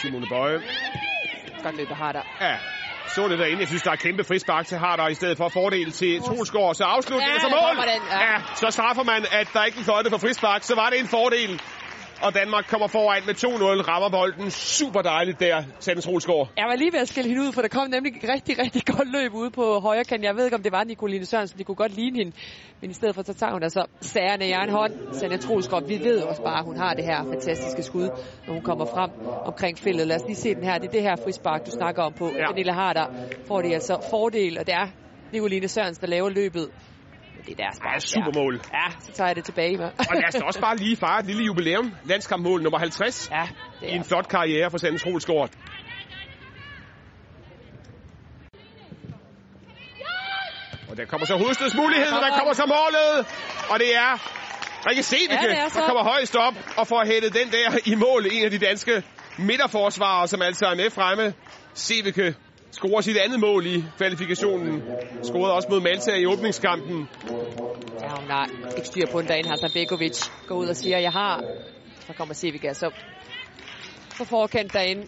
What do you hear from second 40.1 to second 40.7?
lad os da også